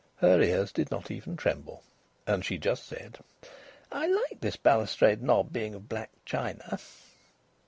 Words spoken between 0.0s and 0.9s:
Her ears did